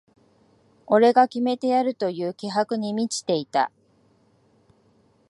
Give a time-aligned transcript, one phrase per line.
[0.87, 3.69] 俺が決めてやるという気迫に満ちていた